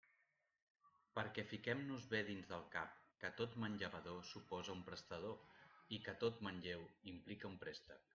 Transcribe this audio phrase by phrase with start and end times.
[1.17, 5.37] Perquè fiquem-nos bé dins del cap que tot manllevador suposa un prestador,
[5.99, 8.09] i que tot malleu implica un préstec.